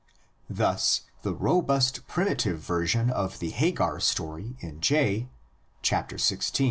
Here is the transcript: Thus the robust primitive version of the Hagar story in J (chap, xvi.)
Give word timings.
Thus 0.49 1.01
the 1.21 1.35
robust 1.35 2.07
primitive 2.07 2.57
version 2.57 3.11
of 3.11 3.37
the 3.37 3.51
Hagar 3.51 3.99
story 3.99 4.55
in 4.59 4.81
J 4.81 5.29
(chap, 5.83 6.09
xvi.) 6.09 6.51